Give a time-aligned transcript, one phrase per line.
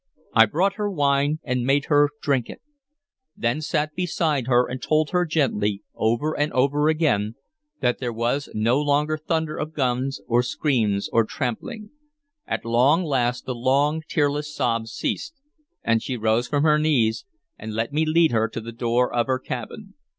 [0.33, 2.59] I brought her wine and made her drink it;
[3.37, 7.35] then sat beside her, and told her gently, over and over again,
[7.81, 11.91] that there was no longer thunder of the guns or screams or trampling.
[12.47, 15.35] At last the long, tearless sobs ceased,
[15.83, 17.25] and she rose from her knees,
[17.59, 19.93] and let me lead her to the door of her cabin.